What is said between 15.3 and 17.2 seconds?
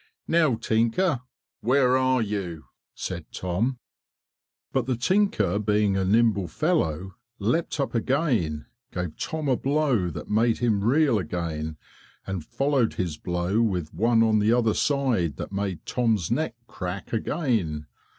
that made Tom's neck crack